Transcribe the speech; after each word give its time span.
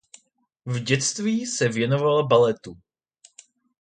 V 0.65 0.79
dětství 0.79 1.45
se 1.45 1.69
věnovala 1.69 2.23
baletu. 2.23 2.75